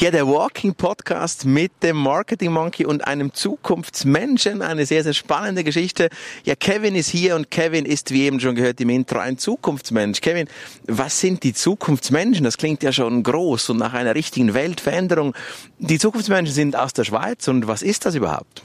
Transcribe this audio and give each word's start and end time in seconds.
Ja, 0.00 0.10
der 0.10 0.26
Walking 0.26 0.74
Podcast 0.74 1.44
mit 1.44 1.70
dem 1.82 1.96
Marketing 1.96 2.50
Monkey 2.50 2.84
und 2.84 3.06
einem 3.06 3.32
Zukunftsmenschen. 3.32 4.60
Eine 4.60 4.86
sehr, 4.86 5.04
sehr 5.04 5.14
spannende 5.14 5.62
Geschichte. 5.62 6.08
Ja, 6.42 6.56
Kevin 6.56 6.96
ist 6.96 7.08
hier 7.08 7.36
und 7.36 7.50
Kevin 7.50 7.86
ist, 7.86 8.10
wie 8.10 8.24
eben 8.24 8.40
schon 8.40 8.56
gehört 8.56 8.80
im 8.80 8.90
Intro, 8.90 9.20
ein 9.20 9.38
Zukunftsmensch. 9.38 10.20
Kevin, 10.20 10.48
was 10.88 11.20
sind 11.20 11.44
die 11.44 11.54
Zukunftsmenschen? 11.54 12.44
Das 12.44 12.58
klingt 12.58 12.82
ja 12.82 12.92
schon 12.92 13.22
groß 13.22 13.70
und 13.70 13.78
nach 13.78 13.94
einer 13.94 14.16
richtigen 14.16 14.52
Weltveränderung. 14.52 15.32
Die 15.78 15.98
Zukunftsmenschen 15.98 16.54
sind 16.54 16.76
aus 16.76 16.92
der 16.92 17.04
Schweiz 17.04 17.46
und 17.46 17.68
was 17.68 17.82
ist 17.82 18.04
das 18.04 18.16
überhaupt? 18.16 18.62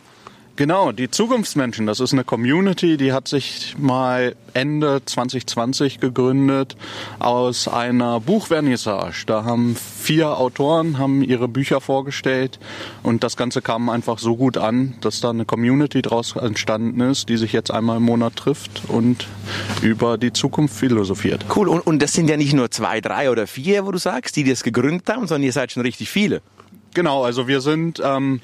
Genau, 0.59 0.91
die 0.91 1.09
Zukunftsmenschen, 1.09 1.87
das 1.87 2.01
ist 2.01 2.11
eine 2.11 2.25
Community, 2.25 2.97
die 2.97 3.13
hat 3.13 3.29
sich 3.29 3.75
mal 3.77 4.35
Ende 4.53 5.01
2020 5.05 6.01
gegründet 6.01 6.75
aus 7.17 7.69
einer 7.69 8.19
Buchvernissage. 8.19 9.23
Da 9.25 9.45
haben 9.45 9.77
vier 9.77 10.37
Autoren 10.37 10.97
haben 10.97 11.23
ihre 11.23 11.47
Bücher 11.47 11.79
vorgestellt 11.79 12.59
und 13.03 13.23
das 13.23 13.37
Ganze 13.37 13.61
kam 13.61 13.87
einfach 13.87 14.19
so 14.19 14.35
gut 14.35 14.57
an, 14.57 14.95
dass 14.99 15.21
da 15.21 15.29
eine 15.29 15.45
Community 15.45 16.01
daraus 16.01 16.35
entstanden 16.35 16.99
ist, 16.99 17.29
die 17.29 17.37
sich 17.37 17.53
jetzt 17.53 17.71
einmal 17.71 17.95
im 17.95 18.03
Monat 18.03 18.35
trifft 18.35 18.81
und 18.89 19.27
über 19.81 20.17
die 20.17 20.33
Zukunft 20.33 20.75
philosophiert. 20.75 21.45
Cool, 21.55 21.69
und, 21.69 21.87
und 21.87 22.01
das 22.01 22.11
sind 22.11 22.29
ja 22.29 22.35
nicht 22.35 22.51
nur 22.51 22.69
zwei, 22.69 22.99
drei 22.99 23.31
oder 23.31 23.47
vier, 23.47 23.85
wo 23.85 23.93
du 23.93 23.97
sagst, 23.97 24.35
die 24.35 24.43
das 24.43 24.63
gegründet 24.63 25.07
haben, 25.07 25.25
sondern 25.25 25.43
ihr 25.43 25.53
seid 25.53 25.71
schon 25.71 25.83
richtig 25.83 26.09
viele. 26.09 26.41
Genau, 26.93 27.23
also 27.23 27.47
wir 27.47 27.61
sind 27.61 28.01
ähm, 28.03 28.41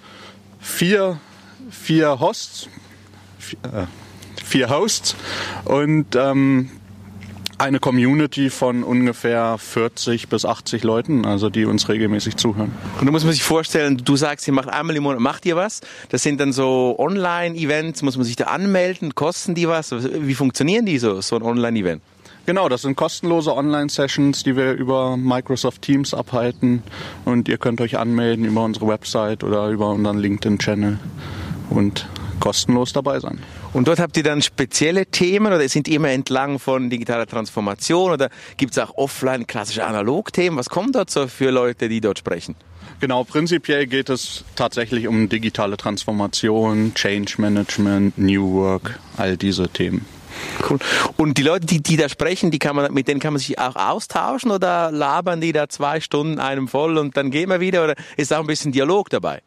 vier 0.61 1.19
vier 1.70 2.20
Hosts, 2.20 2.70
vier, 3.39 3.59
äh, 3.64 3.86
vier 4.44 4.70
Hosts 4.70 5.16
und 5.66 6.16
ähm, 6.16 6.70
eine 7.58 7.80
Community 7.80 8.50
von 8.50 8.84
ungefähr 8.84 9.58
40 9.58 10.28
bis 10.28 10.45
80 10.45 10.83
Leuten, 10.83 11.26
also 11.26 11.50
die 11.50 11.66
uns 11.66 11.88
regelmäßig 11.88 12.36
zuhören. 12.36 12.72
Und 13.00 13.06
da 13.06 13.11
muss 13.11 13.23
man 13.23 13.33
sich 13.33 13.44
vorstellen, 13.44 14.02
du 14.03 14.16
sagst, 14.16 14.48
ihr 14.48 14.53
macht 14.53 14.70
einmal 14.70 14.95
im 14.95 15.03
Monat, 15.03 15.20
macht 15.20 15.45
ihr 15.45 15.56
was? 15.56 15.81
Das 16.09 16.23
sind 16.23 16.39
dann 16.39 16.52
so 16.52 16.95
Online-Events, 17.00 18.02
muss 18.02 18.17
man 18.17 18.26
sich 18.26 18.36
da 18.36 18.45
anmelden, 18.45 19.16
kosten 19.16 19.56
die 19.56 19.67
was? 19.67 19.92
Wie 19.92 20.36
funktionieren 20.36 20.86
die 20.86 21.00
so, 21.00 21.22
so 21.22 21.38
ein 21.38 21.44
Online-Event? 21.44 22.02
Genau, 22.45 22.70
das 22.70 22.83
sind 22.83 22.95
kostenlose 22.95 23.56
Online-Sessions, 23.56 24.44
die 24.44 24.56
wir 24.56 24.73
über 24.73 25.17
Microsoft 25.17 25.81
Teams 25.81 26.14
abhalten 26.14 26.83
und 27.23 27.48
ihr 27.48 27.58
könnt 27.58 27.81
euch 27.81 27.98
anmelden 27.98 28.45
über 28.45 28.64
unsere 28.64 28.88
Website 28.88 29.44
oder 29.44 29.70
über 29.70 29.89
unseren 29.89 30.17
LinkedIn-Channel 30.20 31.00
und 31.69 32.08
kostenlos 32.39 32.94
dabei 32.94 33.19
sein. 33.19 33.39
Und 33.73 33.88
dort 33.88 33.99
habt 33.99 34.16
ihr 34.17 34.23
dann 34.23 34.41
spezielle 34.41 35.05
Themen 35.05 35.47
oder 35.47 35.67
sind 35.67 35.88
immer 35.88 36.09
entlang 36.09 36.59
von 36.59 36.89
digitaler 36.89 37.25
Transformation 37.25 38.11
oder 38.11 38.30
gibt 38.58 38.73
es 38.73 38.80
auch 38.80 38.95
offline 38.95 39.47
klassische 39.47 39.86
Analogthemen? 39.86 40.58
Was 40.58 40.69
kommen 40.69 40.91
dort 40.91 41.09
so 41.09 41.27
für 41.27 41.52
Leute, 41.52 41.89
die 41.89 42.02
dort 42.02 42.19
sprechen? 42.19 42.55
Genau, 42.99 43.23
prinzipiell 43.23 43.88
geht 43.88 44.09
es 44.09 44.45
tatsächlich 44.55 45.08
um 45.08 45.27
digitale 45.27 45.75
Transformation, 45.75 46.93
Change 46.93 47.36
Management, 47.38 48.17
New 48.17 48.53
Work, 48.53 48.99
all 49.17 49.36
diese 49.36 49.67
Themen. 49.67 50.05
Cool. 50.69 50.80
Und 51.17 51.38
die 51.38 51.43
Leute, 51.43 51.66
die, 51.66 51.81
die 51.81 51.97
da 51.97 52.09
sprechen, 52.09 52.52
die 52.52 52.59
kann 52.59 52.75
man, 52.75 52.93
mit 52.93 53.08
denen 53.08 53.19
kann 53.19 53.33
man 53.33 53.39
sich 53.39 53.59
auch 53.59 53.75
austauschen 53.75 54.52
oder 54.52 54.91
labern 54.91 55.41
die 55.41 55.52
da 55.52 55.69
zwei 55.69 55.99
Stunden 55.99 56.39
einem 56.39 56.67
voll 56.67 56.97
und 56.97 57.17
dann 57.17 57.31
gehen 57.31 57.49
wir 57.49 57.59
wieder 57.59 57.83
oder 57.83 57.95
ist 58.17 58.33
auch 58.33 58.39
ein 58.39 58.47
bisschen 58.47 58.71
Dialog 58.71 59.09
dabei? 59.09 59.41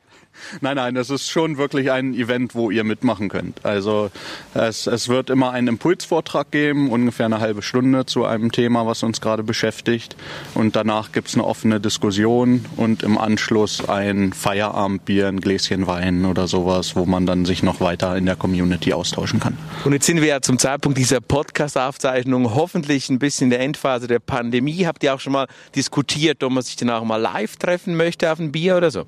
Nein, 0.60 0.76
nein, 0.76 0.94
das 0.94 1.10
ist 1.10 1.30
schon 1.30 1.58
wirklich 1.58 1.90
ein 1.90 2.14
Event, 2.14 2.54
wo 2.54 2.70
ihr 2.70 2.84
mitmachen 2.84 3.28
könnt. 3.28 3.64
Also 3.64 4.10
es, 4.54 4.86
es 4.86 5.08
wird 5.08 5.30
immer 5.30 5.50
einen 5.50 5.68
Impulsvortrag 5.68 6.50
geben, 6.50 6.90
ungefähr 6.90 7.26
eine 7.26 7.40
halbe 7.40 7.62
Stunde 7.62 8.06
zu 8.06 8.24
einem 8.24 8.52
Thema, 8.52 8.86
was 8.86 9.02
uns 9.02 9.20
gerade 9.20 9.42
beschäftigt. 9.42 10.16
Und 10.54 10.76
danach 10.76 11.12
gibt's 11.12 11.34
eine 11.34 11.44
offene 11.44 11.80
Diskussion 11.80 12.64
und 12.76 13.02
im 13.02 13.18
Anschluss 13.18 13.88
ein 13.88 14.32
Feierabendbier, 14.32 15.28
ein 15.28 15.40
Gläschen 15.40 15.86
Wein 15.86 16.24
oder 16.24 16.46
sowas, 16.46 16.96
wo 16.96 17.06
man 17.06 17.26
dann 17.26 17.44
sich 17.44 17.62
noch 17.62 17.80
weiter 17.80 18.16
in 18.16 18.26
der 18.26 18.36
Community 18.36 18.92
austauschen 18.92 19.40
kann. 19.40 19.56
Und 19.84 19.92
jetzt 19.92 20.06
sind 20.06 20.20
wir 20.20 20.28
ja 20.28 20.40
zum 20.40 20.58
Zeitpunkt 20.58 20.98
dieser 20.98 21.20
Podcast-Aufzeichnung 21.20 22.54
hoffentlich 22.54 23.08
ein 23.08 23.18
bisschen 23.18 23.46
in 23.46 23.50
der 23.50 23.60
Endphase 23.60 24.06
der 24.06 24.18
Pandemie. 24.18 24.86
Habt 24.86 25.02
ihr 25.02 25.14
auch 25.14 25.20
schon 25.20 25.32
mal 25.32 25.46
diskutiert, 25.74 26.42
ob 26.42 26.52
man 26.52 26.62
sich 26.62 26.76
dann 26.76 26.90
auch 26.90 27.04
mal 27.04 27.16
live 27.16 27.56
treffen 27.56 27.96
möchte 27.96 28.30
auf 28.30 28.38
ein 28.38 28.52
Bier 28.52 28.76
oder 28.76 28.90
so? 28.90 29.06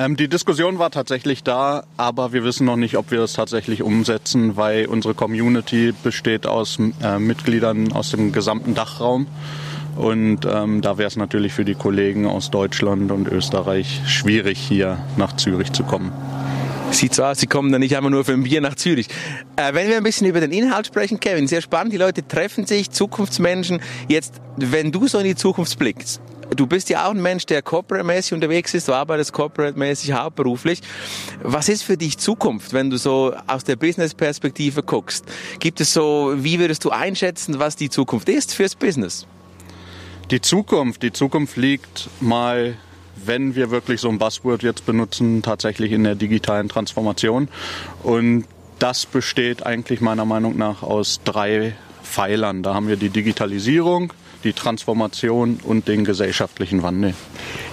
Ähm, 0.00 0.16
die 0.16 0.28
Diskussion 0.28 0.78
war 0.78 0.90
tatsächlich 0.90 1.42
da, 1.42 1.84
aber 1.98 2.32
wir 2.32 2.42
wissen 2.42 2.64
noch 2.64 2.76
nicht, 2.76 2.96
ob 2.96 3.10
wir 3.10 3.18
das 3.18 3.34
tatsächlich 3.34 3.82
umsetzen, 3.82 4.56
weil 4.56 4.86
unsere 4.86 5.12
Community 5.12 5.92
besteht 6.02 6.46
aus 6.46 6.78
äh, 7.02 7.18
Mitgliedern 7.18 7.92
aus 7.92 8.10
dem 8.10 8.32
gesamten 8.32 8.74
Dachraum. 8.74 9.26
Und 9.96 10.46
ähm, 10.50 10.80
da 10.80 10.96
wäre 10.96 11.08
es 11.08 11.16
natürlich 11.16 11.52
für 11.52 11.66
die 11.66 11.74
Kollegen 11.74 12.26
aus 12.26 12.50
Deutschland 12.50 13.12
und 13.12 13.28
Österreich 13.28 14.00
schwierig, 14.06 14.58
hier 14.58 15.04
nach 15.18 15.36
Zürich 15.36 15.70
zu 15.72 15.82
kommen. 15.82 16.12
Sieht 16.92 17.14
so 17.14 17.24
aus, 17.24 17.38
Sie 17.38 17.46
kommen 17.46 17.70
dann 17.70 17.82
nicht 17.82 17.94
einmal 17.94 18.10
nur 18.10 18.24
für 18.24 18.32
ein 18.32 18.44
Bier 18.44 18.62
nach 18.62 18.76
Zürich. 18.76 19.08
Äh, 19.56 19.74
wenn 19.74 19.86
wir 19.86 19.98
ein 19.98 20.02
bisschen 20.02 20.26
über 20.26 20.40
den 20.40 20.52
Inhalt 20.52 20.86
sprechen, 20.86 21.20
Kevin, 21.20 21.46
sehr 21.46 21.60
spannend. 21.60 21.92
Die 21.92 21.98
Leute 21.98 22.26
treffen 22.26 22.64
sich, 22.64 22.90
Zukunftsmenschen. 22.90 23.82
Jetzt, 24.08 24.40
wenn 24.56 24.92
du 24.92 25.08
so 25.08 25.18
in 25.18 25.24
die 25.24 25.36
Zukunft 25.36 25.78
blickst, 25.78 26.22
Du 26.54 26.66
bist 26.66 26.90
ja 26.90 27.06
auch 27.06 27.10
ein 27.10 27.22
Mensch, 27.22 27.46
der 27.46 27.62
corporate-mäßig 27.62 28.34
unterwegs 28.34 28.74
ist, 28.74 28.88
du 28.88 28.92
arbeitest 28.92 29.32
corporate-mäßig 29.32 30.12
hauptberuflich. 30.12 30.80
Was 31.42 31.68
ist 31.68 31.82
für 31.82 31.96
dich 31.96 32.18
Zukunft, 32.18 32.72
wenn 32.72 32.90
du 32.90 32.96
so 32.96 33.34
aus 33.46 33.64
der 33.64 33.76
Business-Perspektive 33.76 34.82
guckst? 34.82 35.24
Gibt 35.60 35.80
es 35.80 35.92
so, 35.92 36.32
wie 36.36 36.58
würdest 36.58 36.84
du 36.84 36.90
einschätzen, 36.90 37.58
was 37.58 37.76
die 37.76 37.88
Zukunft 37.88 38.28
ist 38.28 38.54
fürs 38.54 38.74
Business? 38.74 39.26
Die 40.30 40.40
Zukunft, 40.40 41.02
die 41.02 41.12
Zukunft 41.12 41.56
liegt 41.56 42.08
mal 42.20 42.76
wenn 43.26 43.54
wir 43.54 43.70
wirklich 43.70 44.00
so 44.00 44.08
ein 44.08 44.18
Buzzword 44.18 44.62
jetzt 44.62 44.86
benutzen, 44.86 45.42
tatsächlich 45.42 45.92
in 45.92 46.04
der 46.04 46.14
digitalen 46.14 46.68
Transformation. 46.68 47.48
Und 48.02 48.44
das 48.78 49.06
besteht 49.06 49.66
eigentlich 49.66 50.00
meiner 50.00 50.24
Meinung 50.24 50.56
nach 50.56 50.82
aus 50.82 51.20
drei 51.24 51.74
Pfeilern. 52.02 52.62
Da 52.62 52.74
haben 52.74 52.88
wir 52.88 52.96
die 52.96 53.10
Digitalisierung, 53.10 54.12
die 54.44 54.52
Transformation 54.52 55.60
und 55.64 55.88
den 55.88 56.04
gesellschaftlichen 56.04 56.82
Wandel. 56.82 57.14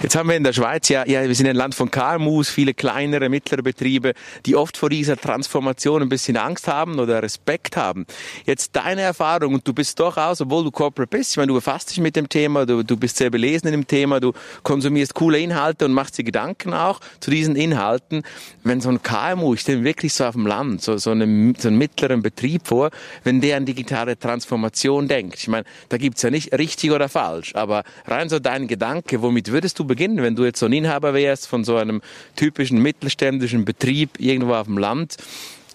Jetzt 0.02 0.16
haben 0.16 0.28
wir 0.28 0.36
in 0.36 0.44
der 0.44 0.52
Schweiz 0.52 0.88
ja, 0.88 1.06
ja 1.06 1.26
wir 1.26 1.34
sind 1.34 1.46
ein 1.46 1.56
Land 1.56 1.74
von 1.74 1.90
KMUs, 1.90 2.50
viele 2.50 2.74
kleinere, 2.74 3.28
mittlere 3.28 3.62
Betriebe, 3.62 4.14
die 4.46 4.54
oft 4.54 4.76
vor 4.76 4.90
dieser 4.90 5.16
Transformation 5.16 6.02
ein 6.02 6.08
bisschen 6.08 6.36
Angst 6.36 6.68
haben 6.68 6.98
oder 6.98 7.22
Respekt 7.22 7.76
haben. 7.76 8.06
Jetzt 8.44 8.76
deine 8.76 9.02
Erfahrung, 9.02 9.54
und 9.54 9.66
du 9.66 9.72
bist 9.72 9.98
durchaus, 9.98 10.40
obwohl 10.40 10.64
du 10.64 10.70
Corporate 10.70 11.16
bist, 11.16 11.32
ich 11.32 11.36
meine, 11.36 11.48
du 11.48 11.54
befasst 11.54 11.90
dich 11.90 12.00
mit 12.00 12.16
dem 12.16 12.28
Thema, 12.28 12.66
du, 12.66 12.82
du 12.82 12.96
bist 12.96 13.16
sehr 13.16 13.30
belesen 13.30 13.66
in 13.68 13.72
dem 13.72 13.86
Thema, 13.86 14.20
du 14.20 14.32
konsumierst 14.62 15.14
coole 15.14 15.38
Inhalte 15.38 15.84
und 15.84 15.92
machst 15.92 16.18
dir 16.18 16.24
Gedanken 16.24 16.74
auch 16.74 17.00
zu 17.20 17.30
diesen 17.30 17.56
Inhalten. 17.56 18.22
Wenn 18.62 18.80
so 18.80 18.90
ein 18.90 19.02
KMU, 19.02 19.54
ich 19.54 19.60
stelle 19.60 19.84
wirklich 19.84 20.14
so 20.14 20.24
auf 20.24 20.34
dem 20.34 20.46
Land, 20.46 20.82
so, 20.82 20.96
so, 20.98 21.10
eine, 21.10 21.54
so 21.58 21.68
einen 21.68 21.78
mittleren 21.78 22.22
Betrieb 22.22 22.66
vor, 22.66 22.90
wenn 23.24 23.40
der 23.40 23.56
an 23.56 23.66
digitale 23.66 24.18
Transformation 24.18 25.08
denkt. 25.08 25.36
Ich 25.38 25.48
meine, 25.48 25.64
da 25.88 25.96
gibt's 25.96 26.22
ja 26.22 26.30
nicht 26.30 26.52
richtig 26.58 26.90
oder 26.90 27.08
falsch, 27.08 27.54
aber 27.54 27.84
rein 28.06 28.28
so 28.28 28.38
dein 28.38 28.68
Gedanke, 28.68 29.22
womit 29.22 29.50
würdest 29.50 29.78
du 29.78 29.84
beginnen, 29.84 30.22
wenn 30.22 30.36
du 30.36 30.44
jetzt 30.44 30.60
so 30.60 30.66
ein 30.66 30.72
Inhaber 30.72 31.14
wärst 31.14 31.46
von 31.46 31.64
so 31.64 31.76
einem 31.76 32.02
typischen 32.36 32.82
mittelständischen 32.82 33.64
Betrieb 33.64 34.18
irgendwo 34.18 34.54
auf 34.54 34.66
dem 34.66 34.78
Land? 34.78 35.16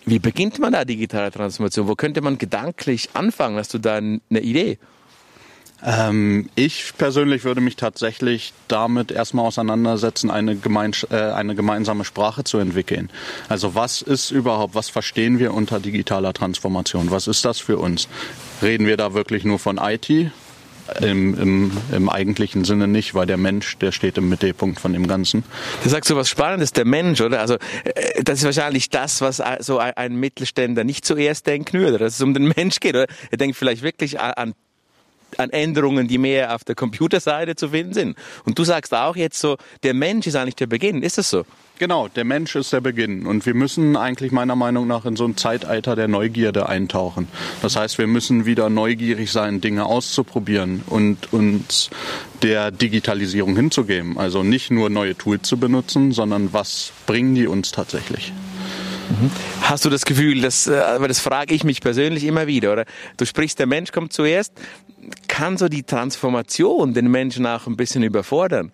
Wie 0.06 0.20
beginnt 0.20 0.60
man 0.60 0.74
da 0.74 0.84
digitale 0.84 1.32
Transformation? 1.32 1.88
Wo 1.88 1.96
könnte 1.96 2.22
man 2.22 2.38
gedanklich 2.38 3.10
anfangen? 3.14 3.58
Hast 3.58 3.74
du 3.74 3.78
da 3.78 3.96
eine 3.96 4.20
Idee? 4.30 4.78
Ähm, 5.86 6.50
ich 6.56 6.94
persönlich 6.98 7.44
würde 7.44 7.60
mich 7.60 7.76
tatsächlich 7.76 8.54
damit 8.68 9.12
erstmal 9.12 9.46
auseinandersetzen, 9.46 10.32
eine, 10.32 10.56
gemeins 10.56 11.06
äh, 11.10 11.16
eine 11.16 11.56
gemeinsame 11.56 12.06
Sprache 12.06 12.44
zu 12.44 12.58
entwickeln. 12.58 13.10
Also 13.50 13.76
was 13.76 14.02
ist 14.02 14.32
überhaupt, 14.32 14.76
was 14.76 14.90
verstehen 14.90 15.40
wir 15.40 15.54
unter 15.54 15.80
digitaler 15.80 16.34
Transformation? 16.34 17.12
Was 17.12 17.28
ist 17.28 17.44
das 17.44 17.60
für 17.60 17.78
uns? 17.78 18.08
Reden 18.62 18.88
wir 18.88 18.96
da 18.96 19.14
wirklich 19.14 19.44
nur 19.44 19.60
von 19.60 19.78
IT? 19.78 20.32
Im, 21.02 21.40
im, 21.40 21.72
Im 21.92 22.10
eigentlichen 22.10 22.64
Sinne 22.64 22.88
nicht, 22.88 23.16
weil 23.16 23.26
der 23.26 23.38
Mensch, 23.38 23.78
der 23.78 23.92
steht 23.92 24.18
im 24.18 24.30
Mittelpunkt 24.30 24.80
von 24.80 24.94
dem 24.94 25.08
Ganzen. 25.08 25.44
Du 25.84 25.90
sagst 25.90 26.08
so 26.08 26.16
was 26.16 26.30
Spannendes, 26.30 26.74
der 26.74 26.86
Mensch, 26.86 27.22
oder? 27.22 27.40
Also 27.40 27.56
äh, 27.84 28.24
das 28.24 28.40
ist 28.40 28.46
wahrscheinlich 28.46 28.90
das, 28.90 29.22
was 29.22 29.42
so 29.60 29.80
ein 29.80 30.16
Mittelständler 30.16 30.84
nicht 30.84 31.06
zuerst 31.06 31.48
denken 31.48 31.80
würde, 31.80 31.98
dass 31.98 32.16
es 32.16 32.22
um 32.22 32.34
den 32.34 32.54
Mensch 32.56 32.80
geht, 32.80 32.96
oder? 32.96 33.08
Er 33.32 33.38
denkt 33.38 33.58
vielleicht 33.58 33.82
wirklich 33.82 34.20
an 34.20 34.54
an 35.40 35.50
Änderungen, 35.50 36.08
die 36.08 36.18
mehr 36.18 36.56
auf 36.56 36.64
der 36.64 36.76
Computerseite 36.76 37.56
zu 37.56 37.70
finden 37.70 37.94
sind. 37.94 38.18
Und 38.46 38.58
du 38.58 38.64
sagst 38.64 38.94
auch 38.94 39.16
jetzt 39.16 39.40
so, 39.40 39.58
der 39.84 39.94
Mensch 39.94 40.28
ist 40.28 40.36
eigentlich 40.36 40.56
der 40.56 40.68
Beginn. 40.68 41.04
Ist 41.04 41.18
das 41.18 41.30
so? 41.30 41.46
Genau, 41.80 42.08
der 42.08 42.24
Mensch 42.24 42.56
ist 42.56 42.72
der 42.72 42.82
Beginn. 42.82 43.26
Und 43.26 43.46
wir 43.46 43.56
müssen 43.56 43.98
eigentlich 43.98 44.32
meiner 44.32 44.56
Meinung 44.56 44.88
nach 44.88 45.06
in 45.06 45.16
so 45.16 45.26
ein 45.26 45.36
Zeitalter 45.36 45.96
der 45.96 46.08
Neugierde 46.08 46.70
eintauchen. 46.70 47.28
Das 47.62 47.76
heißt, 47.76 47.98
wir 47.98 48.06
müssen 48.06 48.46
wieder 48.46 48.70
neugierig 48.70 49.32
sein, 49.32 49.60
Dinge 49.60 49.86
auszuprobieren 49.86 50.84
und 50.86 51.34
uns 51.34 51.90
der 52.44 52.70
Digitalisierung 52.72 53.56
hinzugeben. 53.56 54.20
Also 54.20 54.44
nicht 54.44 54.70
nur 54.70 54.90
neue 54.90 55.18
Tools 55.18 55.48
zu 55.48 55.58
benutzen, 55.58 56.12
sondern 56.12 56.54
was 56.54 56.94
bringen 57.08 57.34
die 57.34 57.48
uns 57.48 57.72
tatsächlich. 57.72 58.32
Mhm. 59.10 59.32
Hast 59.62 59.84
du 59.84 59.90
das 59.90 60.06
Gefühl, 60.06 60.42
dass, 60.42 60.68
äh, 60.68 60.78
aber 60.78 61.08
das 61.08 61.20
frage 61.20 61.54
ich 61.54 61.64
mich 61.64 61.82
persönlich 61.82 62.24
immer 62.24 62.48
wieder, 62.48 62.72
oder? 62.72 62.86
Du 63.18 63.26
sprichst, 63.26 63.60
der 63.60 63.68
Mensch 63.68 63.92
kommt 63.92 64.14
zuerst. 64.14 64.54
Kann 65.28 65.58
so 65.58 65.68
die 65.68 65.84
Transformation 65.84 66.94
den 66.94 67.10
Menschen 67.10 67.46
auch 67.46 67.68
ein 67.68 67.78
bisschen 67.78 68.04
überfordern? 68.04 68.72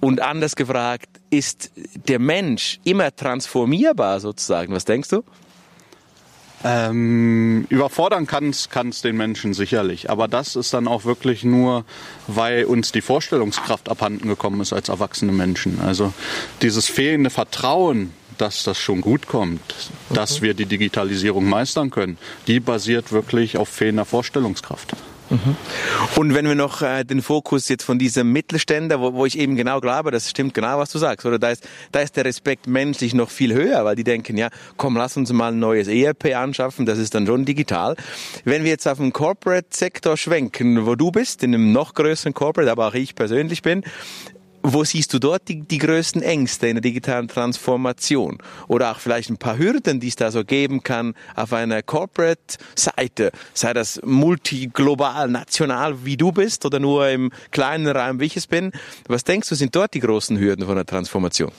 Und 0.00 0.20
anders 0.20 0.54
gefragt, 0.54 1.08
ist 1.30 1.72
der 2.06 2.20
Mensch 2.20 2.78
immer 2.84 3.14
transformierbar 3.14 4.20
sozusagen? 4.20 4.72
Was 4.72 4.84
denkst 4.84 5.08
du? 5.08 5.24
Ähm, 6.64 7.66
überfordern 7.68 8.26
kann 8.26 8.48
es 8.50 9.02
den 9.02 9.16
Menschen 9.16 9.54
sicherlich, 9.54 10.10
aber 10.10 10.26
das 10.26 10.56
ist 10.56 10.74
dann 10.74 10.88
auch 10.88 11.04
wirklich 11.04 11.44
nur, 11.44 11.84
weil 12.26 12.64
uns 12.64 12.90
die 12.90 13.00
Vorstellungskraft 13.00 13.88
abhanden 13.88 14.28
gekommen 14.28 14.60
ist 14.60 14.72
als 14.72 14.88
erwachsene 14.88 15.30
Menschen. 15.30 15.80
Also 15.80 16.12
dieses 16.60 16.88
fehlende 16.88 17.30
Vertrauen, 17.30 18.12
dass 18.38 18.64
das 18.64 18.78
schon 18.78 19.02
gut 19.02 19.28
kommt, 19.28 19.60
okay. 20.08 20.14
dass 20.14 20.42
wir 20.42 20.54
die 20.54 20.66
Digitalisierung 20.66 21.48
meistern 21.48 21.90
können, 21.90 22.18
die 22.48 22.58
basiert 22.58 23.12
wirklich 23.12 23.56
auf 23.56 23.68
fehlender 23.68 24.04
Vorstellungskraft. 24.04 24.96
Und 26.16 26.34
wenn 26.34 26.46
wir 26.46 26.54
noch 26.54 26.82
äh, 26.82 27.04
den 27.04 27.22
Fokus 27.22 27.68
jetzt 27.68 27.84
von 27.84 27.98
diesem 27.98 28.32
Mittelständler, 28.32 29.00
wo, 29.00 29.14
wo 29.14 29.26
ich 29.26 29.38
eben 29.38 29.56
genau 29.56 29.80
glaube, 29.80 30.10
das 30.10 30.30
stimmt 30.30 30.54
genau, 30.54 30.78
was 30.78 30.90
du 30.90 30.98
sagst, 30.98 31.26
oder 31.26 31.38
da 31.38 31.50
ist, 31.50 31.68
da 31.92 32.00
ist 32.00 32.16
der 32.16 32.24
Respekt 32.24 32.66
menschlich 32.66 33.14
noch 33.14 33.30
viel 33.30 33.52
höher, 33.54 33.84
weil 33.84 33.96
die 33.96 34.04
denken, 34.04 34.36
ja, 34.36 34.48
komm, 34.76 34.96
lass 34.96 35.16
uns 35.16 35.32
mal 35.32 35.52
ein 35.52 35.58
neues 35.58 35.88
ERP 35.88 36.34
anschaffen, 36.36 36.86
das 36.86 36.98
ist 36.98 37.14
dann 37.14 37.26
schon 37.26 37.44
digital. 37.44 37.96
Wenn 38.44 38.64
wir 38.64 38.70
jetzt 38.70 38.86
auf 38.86 38.98
den 38.98 39.12
Corporate-Sektor 39.12 40.16
schwenken, 40.16 40.86
wo 40.86 40.94
du 40.94 41.10
bist, 41.10 41.42
in 41.42 41.54
einem 41.54 41.72
noch 41.72 41.94
größeren 41.94 42.34
Corporate, 42.34 42.70
aber 42.70 42.88
auch 42.88 42.94
ich 42.94 43.14
persönlich 43.14 43.62
bin, 43.62 43.84
wo 44.62 44.84
siehst 44.84 45.12
du 45.14 45.18
dort 45.18 45.48
die, 45.48 45.62
die 45.62 45.78
größten 45.78 46.22
Ängste 46.22 46.68
in 46.68 46.76
der 46.76 46.82
digitalen 46.82 47.28
Transformation? 47.28 48.38
Oder 48.66 48.92
auch 48.92 48.98
vielleicht 48.98 49.30
ein 49.30 49.38
paar 49.38 49.58
Hürden, 49.58 50.00
die 50.00 50.08
es 50.08 50.16
da 50.16 50.30
so 50.30 50.44
geben 50.44 50.82
kann 50.82 51.14
auf 51.34 51.52
einer 51.52 51.82
Corporate-Seite, 51.82 53.32
sei 53.54 53.72
das 53.72 54.00
multiglobal, 54.04 55.28
national, 55.28 56.04
wie 56.04 56.16
du 56.16 56.32
bist, 56.32 56.64
oder 56.64 56.80
nur 56.80 57.08
im 57.08 57.30
kleinen 57.50 57.88
Raum, 57.88 58.20
wie 58.20 58.26
ich 58.26 58.36
es 58.36 58.46
bin. 58.46 58.72
Was 59.06 59.24
denkst 59.24 59.48
du, 59.48 59.54
sind 59.54 59.74
dort 59.74 59.94
die 59.94 60.00
großen 60.00 60.38
Hürden 60.38 60.66
von 60.66 60.76
der 60.76 60.86
Transformation? 60.86 61.52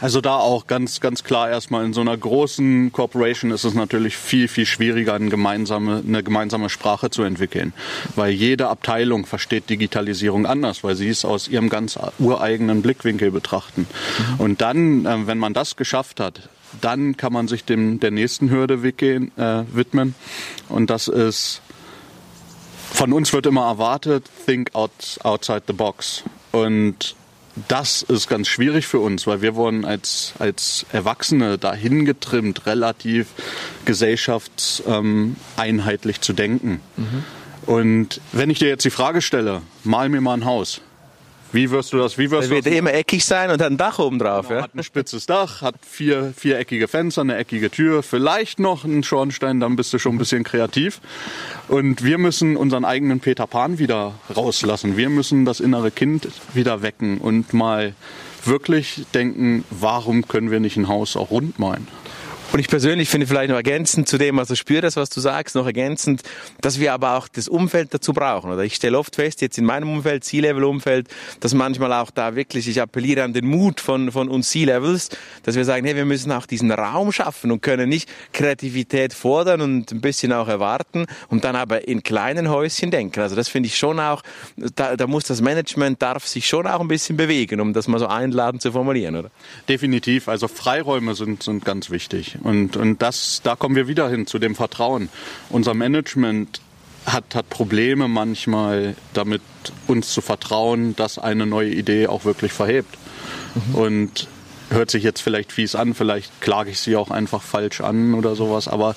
Also 0.00 0.20
da 0.20 0.36
auch 0.36 0.66
ganz, 0.66 1.00
ganz 1.00 1.24
klar 1.24 1.50
erstmal 1.50 1.84
in 1.84 1.92
so 1.92 2.00
einer 2.00 2.16
großen 2.16 2.92
Corporation 2.92 3.50
ist 3.50 3.64
es 3.64 3.74
natürlich 3.74 4.16
viel, 4.16 4.46
viel 4.48 4.66
schwieriger, 4.66 5.14
eine 5.14 5.28
gemeinsame, 5.28 6.02
eine 6.06 6.22
gemeinsame 6.22 6.70
Sprache 6.70 7.10
zu 7.10 7.22
entwickeln. 7.22 7.72
Weil 8.14 8.32
jede 8.32 8.68
Abteilung 8.68 9.26
versteht 9.26 9.68
Digitalisierung 9.68 10.46
anders, 10.46 10.84
weil 10.84 10.94
sie 10.94 11.08
es 11.08 11.24
aus 11.24 11.48
ihrem 11.48 11.68
ganz 11.68 11.98
ureigenen 12.18 12.82
Blickwinkel 12.82 13.30
betrachten. 13.30 13.86
Mhm. 14.36 14.40
Und 14.40 14.60
dann, 14.60 15.04
äh, 15.04 15.26
wenn 15.26 15.38
man 15.38 15.52
das 15.52 15.76
geschafft 15.76 16.20
hat, 16.20 16.48
dann 16.80 17.16
kann 17.16 17.32
man 17.32 17.48
sich 17.48 17.64
dem, 17.64 17.98
der 17.98 18.10
nächsten 18.10 18.50
Hürde 18.50 18.82
wickeln, 18.82 19.32
äh, 19.36 19.64
widmen. 19.72 20.14
Und 20.68 20.90
das 20.90 21.08
ist, 21.08 21.60
von 22.92 23.12
uns 23.12 23.32
wird 23.32 23.46
immer 23.46 23.66
erwartet, 23.66 24.26
think 24.46 24.74
out, 24.74 25.18
outside 25.22 25.62
the 25.66 25.72
box. 25.72 26.22
Und 26.52 27.16
das 27.68 28.02
ist 28.02 28.28
ganz 28.28 28.48
schwierig 28.48 28.86
für 28.86 28.98
uns, 29.00 29.26
weil 29.26 29.40
wir 29.42 29.56
wurden 29.56 29.84
als, 29.84 30.32
als 30.38 30.86
Erwachsene 30.92 31.58
dahin 31.58 32.04
getrimmt, 32.04 32.66
relativ 32.66 33.26
gesellschaftseinheitlich 33.84 36.20
zu 36.20 36.32
denken. 36.32 36.80
Mhm. 36.96 37.24
Und 37.66 38.20
wenn 38.32 38.50
ich 38.50 38.60
dir 38.60 38.68
jetzt 38.68 38.84
die 38.84 38.90
Frage 38.90 39.22
stelle, 39.22 39.62
mal 39.84 40.08
mir 40.08 40.20
mal 40.20 40.34
ein 40.34 40.44
Haus, 40.44 40.80
wie 41.52 41.70
wirst 41.70 41.92
du 41.92 41.98
das? 41.98 42.18
Wie 42.18 42.30
wirst 42.30 42.44
das 42.44 42.50
wird 42.50 42.66
das? 42.66 42.72
immer 42.72 42.92
eckig 42.92 43.24
sein 43.24 43.50
und 43.50 43.60
hat 43.60 43.70
ein 43.70 43.76
Dach 43.76 43.98
oben 43.98 44.18
drauf. 44.18 44.48
Genau, 44.48 44.60
ja? 44.60 44.64
Hat 44.64 44.74
ein 44.74 44.82
spitzes 44.82 45.26
Dach, 45.26 45.62
hat 45.62 45.76
vier 45.88 46.32
viereckige 46.36 46.88
Fenster, 46.88 47.22
eine 47.22 47.36
eckige 47.36 47.70
Tür, 47.70 48.02
vielleicht 48.02 48.60
noch 48.60 48.84
einen 48.84 49.02
Schornstein, 49.02 49.60
dann 49.60 49.76
bist 49.76 49.92
du 49.92 49.98
schon 49.98 50.16
ein 50.16 50.18
bisschen 50.18 50.44
kreativ. 50.44 51.00
Und 51.68 52.04
wir 52.04 52.18
müssen 52.18 52.56
unseren 52.56 52.84
eigenen 52.84 53.20
Peter 53.20 53.46
Pan 53.46 53.78
wieder 53.78 54.14
rauslassen. 54.34 54.96
Wir 54.96 55.08
müssen 55.08 55.44
das 55.44 55.60
innere 55.60 55.90
Kind 55.90 56.28
wieder 56.54 56.82
wecken 56.82 57.18
und 57.18 57.52
mal 57.52 57.94
wirklich 58.44 59.04
denken, 59.14 59.64
warum 59.70 60.26
können 60.28 60.50
wir 60.50 60.60
nicht 60.60 60.76
ein 60.76 60.88
Haus 60.88 61.16
auch 61.16 61.30
rund 61.30 61.58
malen? 61.58 61.88
Und 62.50 62.60
ich 62.60 62.68
persönlich 62.68 63.10
finde 63.10 63.26
vielleicht 63.26 63.50
noch 63.50 63.56
ergänzend 63.56 64.08
zu 64.08 64.16
dem, 64.16 64.38
also 64.38 64.54
spüre 64.54 64.80
das, 64.80 64.96
was 64.96 65.10
du 65.10 65.20
sagst, 65.20 65.54
noch 65.54 65.66
ergänzend, 65.66 66.22
dass 66.62 66.80
wir 66.80 66.94
aber 66.94 67.16
auch 67.16 67.28
das 67.28 67.46
Umfeld 67.46 67.92
dazu 67.92 68.14
brauchen. 68.14 68.50
Oder 68.50 68.64
ich 68.64 68.74
stelle 68.74 68.98
oft 68.98 69.16
fest, 69.16 69.42
jetzt 69.42 69.58
in 69.58 69.66
meinem 69.66 69.90
Umfeld, 69.90 70.24
C-Level-Umfeld, 70.24 71.08
dass 71.40 71.52
manchmal 71.52 71.92
auch 71.92 72.10
da 72.10 72.36
wirklich, 72.36 72.66
ich 72.66 72.80
appelliere 72.80 73.22
an 73.22 73.34
den 73.34 73.46
Mut 73.46 73.80
von, 73.80 74.10
von 74.12 74.30
uns 74.30 74.48
C-Levels, 74.48 75.10
dass 75.42 75.56
wir 75.56 75.66
sagen, 75.66 75.84
hey, 75.84 75.94
wir 75.94 76.06
müssen 76.06 76.32
auch 76.32 76.46
diesen 76.46 76.72
Raum 76.72 77.12
schaffen 77.12 77.52
und 77.52 77.60
können 77.60 77.90
nicht 77.90 78.08
Kreativität 78.32 79.12
fordern 79.12 79.60
und 79.60 79.92
ein 79.92 80.00
bisschen 80.00 80.32
auch 80.32 80.48
erwarten 80.48 81.06
und 81.28 81.44
dann 81.44 81.54
aber 81.54 81.86
in 81.86 82.02
kleinen 82.02 82.48
Häuschen 82.48 82.90
denken. 82.90 83.20
Also 83.20 83.36
das 83.36 83.48
finde 83.48 83.66
ich 83.66 83.76
schon 83.76 84.00
auch, 84.00 84.22
da, 84.56 84.96
da 84.96 85.06
muss 85.06 85.24
das 85.24 85.42
Management, 85.42 86.00
darf 86.00 86.26
sich 86.26 86.48
schon 86.48 86.66
auch 86.66 86.80
ein 86.80 86.88
bisschen 86.88 87.18
bewegen, 87.18 87.60
um 87.60 87.74
das 87.74 87.88
mal 87.88 87.98
so 87.98 88.06
einladend 88.06 88.62
zu 88.62 88.72
formulieren, 88.72 89.16
oder? 89.16 89.30
Definitiv. 89.68 90.28
Also 90.28 90.48
Freiräume 90.48 91.14
sind, 91.14 91.42
sind 91.42 91.66
ganz 91.66 91.90
wichtig. 91.90 92.37
Und, 92.42 92.76
und 92.76 93.02
das, 93.02 93.40
da 93.42 93.56
kommen 93.56 93.76
wir 93.76 93.88
wieder 93.88 94.08
hin 94.08 94.26
zu 94.26 94.38
dem 94.38 94.54
Vertrauen. 94.54 95.08
Unser 95.50 95.74
Management 95.74 96.60
hat, 97.06 97.34
hat 97.34 97.48
Probleme 97.48 98.08
manchmal 98.08 98.94
damit, 99.14 99.42
uns 99.86 100.12
zu 100.12 100.20
vertrauen, 100.20 100.96
dass 100.96 101.18
eine 101.18 101.46
neue 101.46 101.70
Idee 101.70 102.06
auch 102.06 102.24
wirklich 102.24 102.52
verhebt. 102.52 102.96
Mhm. 103.54 103.74
Und 103.74 104.28
hört 104.70 104.90
sich 104.90 105.02
jetzt 105.02 105.20
vielleicht 105.20 105.52
fies 105.52 105.74
an, 105.74 105.94
vielleicht 105.94 106.40
klage 106.40 106.70
ich 106.70 106.80
sie 106.80 106.96
auch 106.96 107.10
einfach 107.10 107.42
falsch 107.42 107.80
an 107.80 108.14
oder 108.14 108.34
sowas, 108.36 108.68
aber 108.68 108.94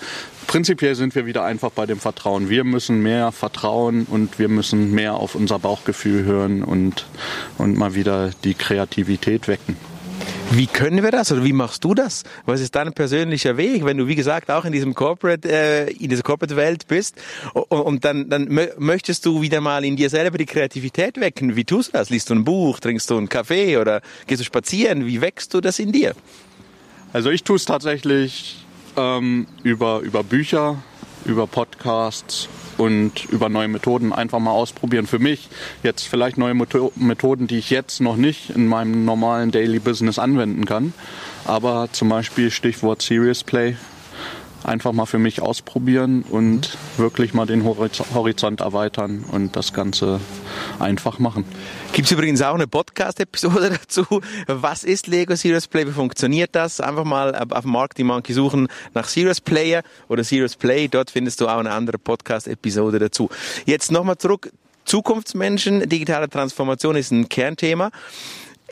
prinzipiell 0.48 0.96
sind 0.96 1.16
wir 1.16 1.26
wieder 1.26 1.44
einfach 1.44 1.72
bei 1.72 1.86
dem 1.86 2.00
Vertrauen. 2.00 2.50
Wir 2.50 2.64
müssen 2.64 3.02
mehr 3.02 3.32
vertrauen 3.32 4.06
und 4.10 4.38
wir 4.40 4.50
müssen 4.50 4.92
mehr 4.92 5.16
auf 5.16 5.36
unser 5.36 5.60
Bauchgefühl 5.60 6.26
hören 6.26 6.64
und, 6.64 7.06
und 7.58 7.78
mal 7.78 7.96
wieder 7.96 8.32
die 8.44 8.54
Kreativität 8.54 9.48
wecken. 9.48 9.78
Wie 10.54 10.68
können 10.68 11.02
wir 11.02 11.12
das 11.12 11.32
oder 11.32 11.46
wie 11.46 11.54
machst 11.54 11.86
du 11.86 11.94
das? 11.94 12.26
Was 12.46 12.60
ist 12.60 12.76
dein 12.76 12.92
persönlicher 12.92 13.56
Weg, 13.56 13.86
wenn 13.86 13.96
du 13.96 14.08
wie 14.08 14.16
gesagt 14.16 14.52
auch 14.52 14.66
in 14.66 14.74
diesem 14.74 14.94
Corporate 14.94 15.50
äh, 15.50 15.90
in 15.92 16.10
dieser 16.10 16.24
Corporate 16.24 16.58
Welt 16.58 16.88
bist 16.88 17.16
und, 17.54 18.04
dann 18.04 18.30
dann 18.30 18.50
möchtest 18.78 19.26
du 19.26 19.42
wieder 19.42 19.62
mal 19.62 19.86
in 19.86 19.96
dir 19.96 20.10
selber 20.10 20.38
die 20.38 20.46
Kreativität 20.46 21.22
wecken? 21.22 21.56
Wie 21.56 21.64
tust 21.64 21.90
du 21.90 21.92
das? 21.94 22.10
Liest 22.10 22.30
du 22.30 22.34
ein 22.34 22.44
Buch, 22.44 22.82
trinkst 22.82 23.10
du 23.10 23.18
einen 23.18 23.30
Kaffee 23.30 23.78
oder 23.78 24.02
gehst 24.28 24.42
du 24.42 24.46
spazieren? 24.46 25.06
Wie 25.06 25.22
wächst 25.22 25.54
du 25.54 25.62
das 25.62 25.80
in 25.80 25.94
dir? 25.94 26.16
Also 27.14 27.30
ich 27.30 27.46
tue 27.46 27.56
es 27.56 27.64
tatsächlich 27.64 28.66
ähm, 28.98 29.48
über 29.64 30.02
über 30.02 30.22
Bücher, 30.22 30.84
über 31.26 31.48
Podcasts 31.48 32.48
und 32.78 33.26
über 33.26 33.50
neue 33.50 33.68
Methoden 33.68 34.14
einfach 34.14 34.40
mal 34.40 34.52
ausprobieren. 34.52 35.08
Für 35.08 35.20
mich 35.20 35.50
jetzt 35.84 36.08
vielleicht 36.08 36.38
neue 36.38 36.54
Methoden, 36.54 37.48
die 37.48 37.58
ich 37.58 37.70
jetzt 37.70 38.02
noch 38.02 38.16
nicht 38.16 38.50
in 38.50 38.68
meinem 38.68 39.06
normalen 39.06 39.52
Daily 39.52 39.80
Business 39.80 40.20
anwenden 40.20 40.66
kann. 40.66 40.94
Aber 41.46 41.90
zum 41.92 42.10
Beispiel 42.10 42.52
Stichwort 42.52 43.02
Serious 43.02 43.44
Play 43.44 43.76
einfach 44.64 44.92
mal 44.92 45.06
für 45.06 45.20
mich 45.20 45.42
ausprobieren 45.42 46.24
und 46.30 46.78
wirklich 46.98 47.34
mal 47.34 47.46
den 47.46 47.64
Horizont 47.64 48.62
erweitern 48.62 49.24
und 49.32 49.56
das 49.56 49.74
Ganze 49.74 50.20
einfach 50.80 51.20
machen. 51.20 51.46
Gibt 51.94 52.06
es 52.06 52.12
übrigens 52.12 52.42
auch 52.42 52.56
eine 52.56 52.68
Podcast-Episode 52.68 53.70
dazu. 53.82 54.06
Was 54.48 54.84
ist 54.84 55.08
Lego 55.08 55.36
Serious 55.36 55.68
Play? 55.68 55.88
Wie 55.88 55.92
funktioniert 55.92 56.56
das? 56.56 56.80
Einfach 56.80 57.04
mal 57.04 57.36
auf 57.36 57.66
Marketing 57.66 58.08
Monkey 58.08 58.34
suchen 58.34 58.68
nach 58.94 59.08
Serious 59.08 59.42
Player 59.42 59.84
oder 60.08 60.24
Serious 60.24 60.56
Play. 60.56 60.88
Dort 60.88 61.12
findest 61.12 61.42
du 61.42 61.48
auch 61.48 61.60
eine 61.60 61.72
andere 61.72 61.98
Podcast-Episode 61.98 63.00
dazu. 63.00 63.30
Jetzt 63.66 63.92
nochmal 63.92 64.18
zurück. 64.18 64.52
Zukunftsmenschen, 64.86 65.88
digitale 65.88 66.28
Transformation 66.28 66.96
ist 66.96 67.12
ein 67.12 67.30
Kernthema. 67.30 67.92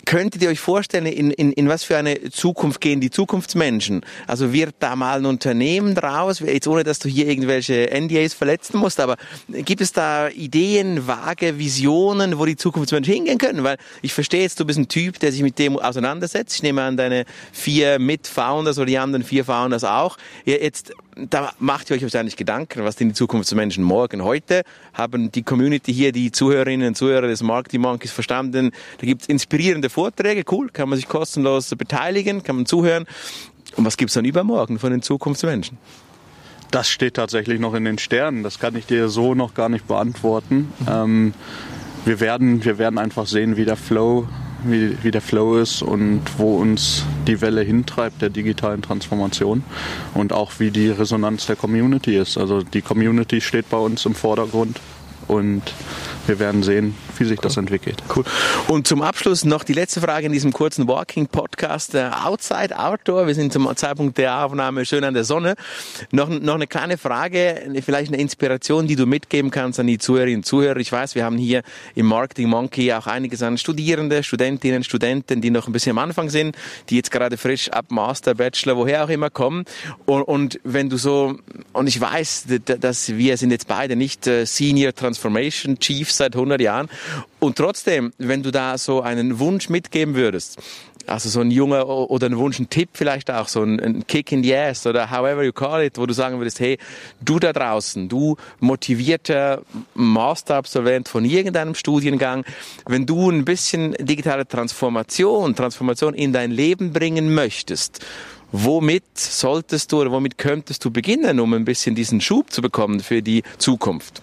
Könntet 0.05 0.41
ihr 0.41 0.49
euch 0.49 0.59
vorstellen, 0.59 1.05
in, 1.05 1.31
in, 1.31 1.51
in 1.51 1.69
was 1.69 1.83
für 1.83 1.97
eine 1.97 2.29
Zukunft 2.31 2.81
gehen 2.81 3.01
die 3.01 3.09
Zukunftsmenschen? 3.09 4.01
Also 4.27 4.53
wird 4.53 4.75
da 4.79 4.95
mal 4.95 5.19
ein 5.19 5.25
Unternehmen 5.25 5.95
draus, 5.95 6.39
jetzt 6.39 6.67
ohne 6.67 6.83
dass 6.83 6.99
du 6.99 7.09
hier 7.09 7.27
irgendwelche 7.27 7.89
NDAs 7.93 8.33
verletzen 8.33 8.77
musst, 8.77 8.99
aber 8.99 9.17
gibt 9.47 9.81
es 9.81 9.91
da 9.91 10.29
Ideen, 10.29 11.07
vage 11.07 11.57
Visionen, 11.57 12.39
wo 12.39 12.45
die 12.45 12.55
Zukunftsmenschen 12.55 13.13
hingehen 13.13 13.37
können? 13.37 13.63
Weil 13.63 13.77
ich 14.01 14.13
verstehe 14.13 14.41
jetzt, 14.41 14.59
du 14.59 14.65
bist 14.65 14.79
ein 14.79 14.87
Typ, 14.87 15.19
der 15.19 15.31
sich 15.31 15.41
mit 15.41 15.59
dem 15.59 15.77
auseinandersetzt. 15.77 16.55
Ich 16.55 16.63
nehme 16.63 16.81
an, 16.81 16.97
deine 16.97 17.25
vier 17.51 17.99
Mitfounders 17.99 18.77
oder 18.77 18.87
die 18.87 18.97
anderen 18.97 19.23
vier 19.23 19.45
Founders 19.45 19.83
auch. 19.83 20.17
Jetzt 20.45 20.93
da 21.29 21.53
macht 21.59 21.89
ihr 21.89 21.95
euch 21.95 22.03
wahrscheinlich 22.03 22.35
Gedanken, 22.35 22.83
was 22.83 22.97
sind 22.97 23.09
die 23.09 23.13
Zukunftsmenschen 23.13 23.83
morgen. 23.83 24.23
Heute 24.23 24.63
haben 24.93 25.31
die 25.31 25.43
Community 25.43 25.93
hier, 25.93 26.11
die 26.11 26.31
Zuhörerinnen 26.31 26.89
und 26.89 26.95
Zuhörer 26.95 27.27
des 27.27 27.41
Marketing 27.41 27.81
Monkeys 27.81 28.11
verstanden, 28.11 28.71
da 28.99 29.05
gibt 29.05 29.23
es 29.23 29.27
inspirierende 29.29 29.89
Vorträge, 29.89 30.43
cool, 30.51 30.69
kann 30.69 30.89
man 30.89 30.97
sich 30.97 31.07
kostenlos 31.07 31.69
beteiligen, 31.77 32.43
kann 32.43 32.57
man 32.57 32.65
zuhören. 32.65 33.05
Und 33.75 33.85
was 33.85 33.97
gibt 33.97 34.09
es 34.09 34.15
dann 34.15 34.25
übermorgen 34.25 34.79
von 34.79 34.91
den 34.91 35.01
Zukunftsmenschen? 35.01 35.77
Das 36.71 36.87
steht 36.87 37.15
tatsächlich 37.15 37.59
noch 37.59 37.73
in 37.73 37.85
den 37.85 37.97
Sternen. 37.97 38.43
Das 38.43 38.59
kann 38.59 38.75
ich 38.75 38.85
dir 38.85 39.09
so 39.09 39.33
noch 39.33 39.53
gar 39.53 39.69
nicht 39.69 39.87
beantworten. 39.87 40.71
Mhm. 40.79 40.87
Ähm, 40.87 41.33
wir, 42.05 42.19
werden, 42.19 42.63
wir 42.63 42.77
werden 42.77 42.99
einfach 42.99 43.25
sehen, 43.25 43.57
wie 43.57 43.65
der 43.65 43.75
Flow 43.75 44.27
wie, 44.63 44.97
wie 45.03 45.11
der 45.11 45.21
Flow 45.21 45.57
ist 45.57 45.81
und 45.81 46.21
wo 46.37 46.57
uns 46.57 47.03
die 47.27 47.41
Welle 47.41 47.61
hintreibt 47.61 48.21
der 48.21 48.29
digitalen 48.29 48.81
Transformation 48.81 49.63
und 50.13 50.33
auch 50.33 50.53
wie 50.59 50.71
die 50.71 50.89
Resonanz 50.89 51.45
der 51.45 51.55
Community 51.55 52.15
ist. 52.17 52.37
Also 52.37 52.61
die 52.61 52.81
Community 52.81 53.41
steht 53.41 53.69
bei 53.69 53.77
uns 53.77 54.05
im 54.05 54.15
Vordergrund 54.15 54.79
und 55.27 55.61
wir 56.27 56.39
werden 56.39 56.63
sehen, 56.63 56.95
wie 57.19 57.25
sich 57.25 57.39
cool. 57.39 57.43
das 57.43 57.57
entwickelt. 57.57 58.01
Cool. 58.15 58.23
Und 58.67 58.87
zum 58.87 59.01
Abschluss 59.01 59.45
noch 59.45 59.63
die 59.63 59.73
letzte 59.73 60.01
Frage 60.01 60.25
in 60.25 60.31
diesem 60.31 60.51
kurzen 60.53 60.87
Walking-Podcast. 60.87 61.95
Äh, 61.95 62.09
Outside, 62.23 62.77
Outdoor, 62.77 63.27
wir 63.27 63.35
sind 63.35 63.53
zum 63.53 63.69
Zeitpunkt 63.75 64.17
der 64.17 64.45
Aufnahme 64.45 64.85
schön 64.85 65.03
an 65.03 65.13
der 65.13 65.23
Sonne. 65.23 65.55
Noch, 66.11 66.29
noch 66.29 66.55
eine 66.55 66.67
kleine 66.67 66.97
Frage, 66.97 67.61
vielleicht 67.83 68.11
eine 68.11 68.21
Inspiration, 68.21 68.87
die 68.87 68.95
du 68.95 69.05
mitgeben 69.05 69.51
kannst 69.51 69.79
an 69.79 69.87
die 69.87 69.97
Zuhörerinnen 69.97 70.39
und 70.39 70.45
Zuhörer. 70.45 70.77
Ich 70.77 70.91
weiß, 70.91 71.15
wir 71.15 71.25
haben 71.25 71.37
hier 71.37 71.63
im 71.95 72.05
Marketing 72.05 72.49
Monkey 72.49 72.93
auch 72.93 73.07
einiges 73.07 73.43
an 73.43 73.57
Studierende, 73.57 74.23
Studentinnen, 74.23 74.83
Studenten, 74.83 75.41
die 75.41 75.49
noch 75.49 75.67
ein 75.67 75.73
bisschen 75.73 75.91
am 75.91 75.99
Anfang 75.99 76.29
sind, 76.29 76.55
die 76.89 76.95
jetzt 76.95 77.11
gerade 77.11 77.37
frisch 77.37 77.69
ab 77.69 77.85
Master, 77.89 78.35
Bachelor, 78.35 78.77
woher 78.77 79.03
auch 79.03 79.09
immer 79.09 79.29
kommen. 79.29 79.65
Und, 80.05 80.23
und 80.23 80.59
wenn 80.63 80.89
du 80.89 80.97
so, 80.97 81.37
und 81.73 81.87
ich 81.87 81.99
weiß, 81.99 82.45
dass 82.65 83.09
wir 83.09 83.37
sind 83.37 83.51
jetzt 83.51 83.67
beide 83.67 83.95
nicht 83.95 84.27
äh, 84.27 84.45
Senior 84.45 84.93
Transformation 84.93 85.79
Chiefs 85.79 86.17
seit 86.17 86.35
100 86.35 86.61
Jahren. 86.61 86.89
Und 87.39 87.57
trotzdem, 87.57 88.11
wenn 88.17 88.43
du 88.43 88.51
da 88.51 88.77
so 88.77 89.01
einen 89.01 89.39
Wunsch 89.39 89.69
mitgeben 89.69 90.15
würdest, 90.15 90.59
also 91.09 91.29
so 91.29 91.41
ein 91.41 91.51
junger 91.51 91.87
oder 91.87 92.27
ein 92.27 92.37
Wunsch, 92.37 92.59
ein 92.59 92.69
Tipp 92.69 92.89
vielleicht 92.93 93.31
auch, 93.31 93.47
so 93.47 93.63
ein, 93.63 93.79
ein 93.79 94.07
Kick 94.07 94.31
in 94.31 94.43
the 94.43 94.55
ass 94.55 94.85
oder 94.85 95.09
however 95.09 95.43
you 95.43 95.51
call 95.51 95.83
it, 95.83 95.97
wo 95.97 96.05
du 96.05 96.13
sagen 96.13 96.37
würdest, 96.37 96.59
hey, 96.59 96.77
du 97.21 97.39
da 97.39 97.51
draußen, 97.51 98.07
du 98.07 98.37
motivierter 98.59 99.63
Masterabsolvent 99.95 101.09
von 101.09 101.25
irgendeinem 101.25 101.75
Studiengang, 101.75 102.45
wenn 102.85 103.05
du 103.05 103.29
ein 103.29 103.45
bisschen 103.45 103.93
digitale 103.99 104.47
Transformation, 104.47 105.55
Transformation 105.55 106.13
in 106.13 106.33
dein 106.33 106.51
Leben 106.51 106.93
bringen 106.93 107.33
möchtest, 107.33 108.05
womit 108.51 109.03
solltest 109.17 109.91
du 109.91 110.01
oder 110.01 110.11
womit 110.11 110.37
könntest 110.37 110.83
du 110.85 110.91
beginnen, 110.91 111.39
um 111.39 111.53
ein 111.53 111.65
bisschen 111.65 111.95
diesen 111.95 112.21
Schub 112.21 112.51
zu 112.51 112.61
bekommen 112.61 112.99
für 112.99 113.21
die 113.21 113.43
Zukunft? 113.57 114.21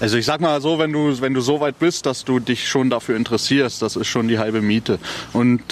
Also 0.00 0.16
ich 0.16 0.24
sag 0.24 0.40
mal 0.40 0.60
so, 0.62 0.78
wenn 0.78 0.92
du, 0.92 1.20
wenn 1.20 1.34
du 1.34 1.42
so 1.42 1.60
weit 1.60 1.78
bist, 1.78 2.06
dass 2.06 2.24
du 2.24 2.40
dich 2.40 2.68
schon 2.68 2.88
dafür 2.88 3.16
interessierst, 3.16 3.82
das 3.82 3.96
ist 3.96 4.06
schon 4.06 4.28
die 4.28 4.38
halbe 4.38 4.62
Miete. 4.62 4.98
Und 5.34 5.62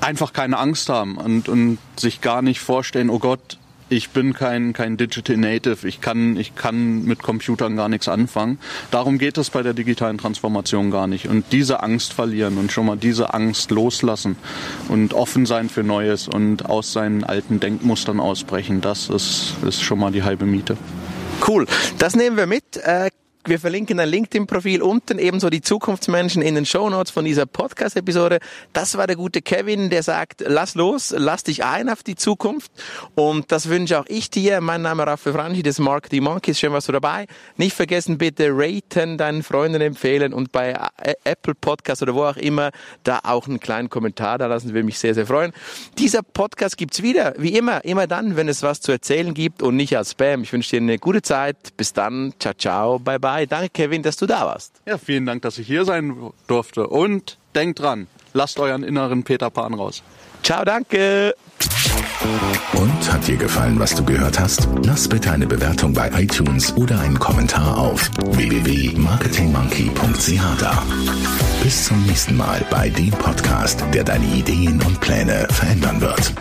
einfach 0.00 0.32
keine 0.32 0.58
Angst 0.58 0.88
haben 0.88 1.16
und, 1.16 1.48
und 1.48 1.78
sich 1.96 2.20
gar 2.20 2.42
nicht 2.42 2.60
vorstellen, 2.60 3.10
oh 3.10 3.20
Gott, 3.20 3.58
ich 3.88 4.10
bin 4.10 4.34
kein, 4.34 4.72
kein 4.72 4.96
Digital 4.96 5.36
Native, 5.36 5.86
ich 5.86 6.00
kann, 6.00 6.36
ich 6.36 6.56
kann 6.56 7.04
mit 7.04 7.22
Computern 7.22 7.76
gar 7.76 7.88
nichts 7.88 8.08
anfangen. 8.08 8.58
Darum 8.90 9.18
geht 9.18 9.38
es 9.38 9.50
bei 9.50 9.62
der 9.62 9.74
digitalen 9.74 10.18
Transformation 10.18 10.90
gar 10.90 11.06
nicht. 11.06 11.28
Und 11.28 11.44
diese 11.52 11.84
Angst 11.84 12.12
verlieren 12.12 12.58
und 12.58 12.72
schon 12.72 12.86
mal 12.86 12.96
diese 12.96 13.32
Angst 13.32 13.70
loslassen 13.70 14.36
und 14.88 15.14
offen 15.14 15.46
sein 15.46 15.68
für 15.68 15.84
Neues 15.84 16.26
und 16.26 16.66
aus 16.66 16.92
seinen 16.92 17.22
alten 17.22 17.60
Denkmustern 17.60 18.18
ausbrechen, 18.18 18.80
das 18.80 19.08
ist, 19.08 19.54
ist 19.64 19.82
schon 19.82 20.00
mal 20.00 20.10
die 20.10 20.24
halbe 20.24 20.46
Miete. 20.46 20.76
Cool, 21.46 21.66
das 21.98 22.16
nehmen 22.16 22.36
wir 22.36 22.46
mit. 22.46 22.78
Äh 22.78 23.10
wir 23.48 23.60
verlinken 23.60 24.00
ein 24.00 24.08
LinkedIn-Profil 24.08 24.82
unten, 24.82 25.18
ebenso 25.18 25.50
die 25.50 25.60
Zukunftsmenschen 25.60 26.42
in 26.42 26.56
den 26.56 26.66
Show 26.66 26.90
Notes 26.90 27.12
von 27.12 27.24
dieser 27.24 27.46
Podcast-Episode. 27.46 28.40
Das 28.72 28.96
war 28.96 29.06
der 29.06 29.14
gute 29.14 29.40
Kevin, 29.40 29.88
der 29.88 30.02
sagt, 30.02 30.42
lass 30.44 30.74
los, 30.74 31.14
lass 31.16 31.44
dich 31.44 31.64
ein 31.64 31.88
auf 31.88 32.02
die 32.02 32.16
Zukunft. 32.16 32.72
Und 33.14 33.52
das 33.52 33.68
wünsche 33.68 34.00
auch 34.00 34.06
ich 34.08 34.30
dir. 34.30 34.60
Mein 34.60 34.82
Name 34.82 35.04
ist 35.04 35.08
Raffi 35.08 35.32
Franchi 35.32 35.62
des 35.62 35.78
Marketing 35.78 36.24
Monkeys. 36.24 36.58
Schön, 36.58 36.72
was 36.72 36.86
du 36.86 36.92
dabei. 36.92 37.26
Nicht 37.56 37.76
vergessen, 37.76 38.18
bitte 38.18 38.48
raten, 38.50 39.16
deinen 39.16 39.44
Freunden 39.44 39.80
empfehlen 39.80 40.32
und 40.32 40.50
bei 40.50 40.76
Apple 41.22 41.54
Podcast 41.54 42.02
oder 42.02 42.14
wo 42.14 42.24
auch 42.24 42.36
immer 42.36 42.70
da 43.04 43.20
auch 43.22 43.46
einen 43.46 43.60
kleinen 43.60 43.90
Kommentar 43.90 44.38
da 44.38 44.46
lassen. 44.46 44.70
Würde 44.70 44.82
mich 44.82 44.98
sehr, 44.98 45.14
sehr 45.14 45.26
freuen. 45.26 45.52
Dieser 45.98 46.22
Podcast 46.22 46.76
gibt's 46.76 47.00
wieder, 47.00 47.34
wie 47.38 47.56
immer, 47.56 47.84
immer 47.84 48.08
dann, 48.08 48.34
wenn 48.34 48.48
es 48.48 48.62
was 48.62 48.80
zu 48.80 48.90
erzählen 48.90 49.34
gibt 49.34 49.62
und 49.62 49.76
nicht 49.76 49.96
als 49.96 50.12
Spam. 50.12 50.42
Ich 50.42 50.52
wünsche 50.52 50.70
dir 50.70 50.82
eine 50.82 50.98
gute 50.98 51.22
Zeit. 51.22 51.56
Bis 51.76 51.92
dann. 51.92 52.34
Ciao, 52.40 52.54
ciao. 52.54 52.98
Bye, 52.98 53.20
bye. 53.20 53.35
Hi, 53.36 53.46
danke 53.46 53.68
Kevin, 53.68 54.02
dass 54.02 54.16
du 54.16 54.24
da 54.24 54.46
warst. 54.46 54.80
Ja, 54.86 54.96
vielen 54.96 55.26
Dank, 55.26 55.42
dass 55.42 55.58
ich 55.58 55.66
hier 55.66 55.84
sein 55.84 56.32
durfte. 56.46 56.86
Und 56.86 57.36
denkt 57.54 57.80
dran, 57.80 58.06
lasst 58.32 58.58
euren 58.58 58.82
inneren 58.82 59.24
Peter 59.24 59.50
Pan 59.50 59.74
raus. 59.74 60.02
Ciao, 60.42 60.64
danke. 60.64 61.34
Und 62.72 63.12
hat 63.12 63.28
dir 63.28 63.36
gefallen, 63.36 63.78
was 63.78 63.94
du 63.94 64.02
gehört 64.06 64.40
hast? 64.40 64.66
Lass 64.84 65.06
bitte 65.06 65.32
eine 65.32 65.46
Bewertung 65.46 65.92
bei 65.92 66.10
iTunes 66.18 66.74
oder 66.78 66.98
einen 66.98 67.18
Kommentar 67.18 67.76
auf 67.76 68.10
www.marketingmonkey.ch 68.24 70.58
da. 70.58 70.82
Bis 71.62 71.84
zum 71.84 72.06
nächsten 72.06 72.38
Mal 72.38 72.64
bei 72.70 72.88
dem 72.88 73.10
Podcast, 73.10 73.84
der 73.92 74.04
deine 74.04 74.34
Ideen 74.34 74.80
und 74.80 74.98
Pläne 75.02 75.46
verändern 75.50 76.00
wird. 76.00 76.32